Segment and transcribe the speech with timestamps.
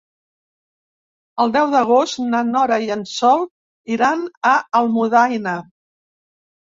[1.43, 3.43] El deu d'agost na Nora i en Sol
[3.97, 5.55] iran a Almudaina.